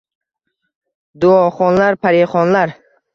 [1.25, 2.75] Duoxonlar, parixonlar